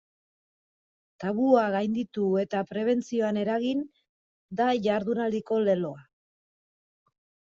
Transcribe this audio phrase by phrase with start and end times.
[1.23, 3.85] Tabua gainditu eta prebentzioan eragin
[4.61, 6.01] da jardunaldiko leloa.